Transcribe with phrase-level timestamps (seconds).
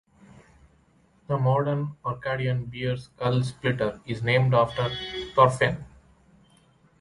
[1.27, 4.89] The modern Orcadian beer Skull Splitter is named after
[5.35, 5.85] Thorfinn.